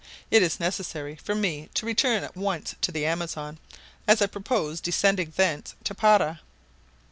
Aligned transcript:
It 0.31 0.41
is 0.41 0.59
necessary 0.59 1.15
for 1.17 1.35
me 1.35 1.69
to 1.75 1.85
return 1.85 2.23
at 2.23 2.35
once 2.35 2.73
to 2.81 2.91
the 2.91 3.05
Amazon 3.05 3.59
as 4.07 4.19
I 4.19 4.25
purpose 4.25 4.81
descending 4.81 5.31
thence 5.35 5.75
to 5.83 5.93
Para." 5.93 6.39